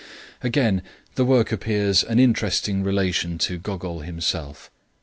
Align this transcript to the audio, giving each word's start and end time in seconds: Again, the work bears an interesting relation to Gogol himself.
Again, 0.41 0.81
the 1.13 1.23
work 1.23 1.53
bears 1.59 2.03
an 2.03 2.17
interesting 2.17 2.83
relation 2.83 3.37
to 3.37 3.59
Gogol 3.59 3.99
himself. 3.99 4.71